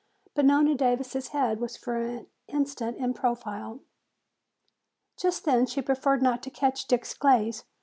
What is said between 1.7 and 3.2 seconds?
for the instant in